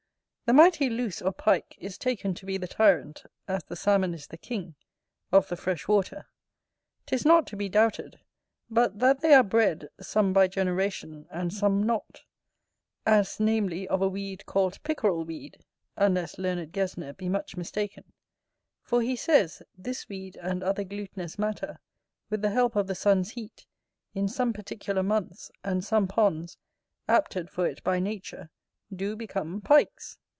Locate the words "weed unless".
15.23-16.37